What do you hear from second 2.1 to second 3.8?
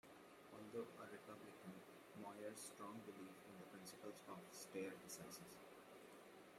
Moyer's strong belief in the